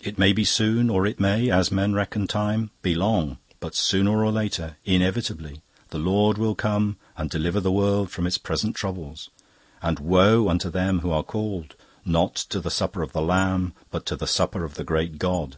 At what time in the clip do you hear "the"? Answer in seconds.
5.90-5.98, 7.58-7.72, 12.60-12.70, 13.12-13.20, 14.14-14.28, 14.74-14.84